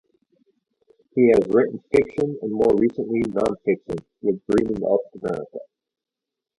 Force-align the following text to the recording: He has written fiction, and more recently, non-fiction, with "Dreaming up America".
He 1.13 1.27
has 1.27 1.47
written 1.53 1.79
fiction, 1.93 2.35
and 2.41 2.51
more 2.51 2.73
recently, 2.75 3.19
non-fiction, 3.19 3.97
with 4.23 4.41
"Dreaming 4.47 4.83
up 4.83 4.99
America". 5.21 5.59